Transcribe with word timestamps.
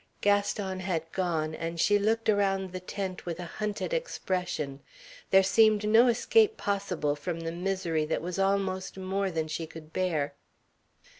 Gaston 0.21 0.79
had 0.79 1.11
gone, 1.11 1.53
and 1.53 1.79
she 1.79 1.99
looked 1.99 2.27
around 2.27 2.71
the 2.71 2.79
tent 2.79 3.27
with 3.27 3.39
a 3.39 3.45
hunted 3.45 3.93
expression. 3.93 4.79
There 5.29 5.43
seemed 5.43 5.87
no 5.87 6.07
escape 6.07 6.57
possible 6.57 7.15
from 7.15 7.41
the 7.41 7.51
misery 7.51 8.05
that 8.05 8.23
was 8.23 8.39
almost 8.39 8.97
more 8.97 9.29
than 9.29 9.47
she 9.47 9.67
could 9.67 9.93
bear. 9.93 10.33